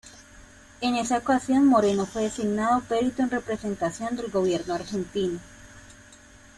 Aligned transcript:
En 0.81 0.95
esa 0.95 1.19
ocasión, 1.19 1.67
Moreno 1.67 2.07
fue 2.07 2.23
designado 2.23 2.81
perito 2.89 3.21
en 3.21 3.29
representación 3.29 4.15
del 4.15 4.31
gobierno 4.31 4.73
argentino. 4.73 5.37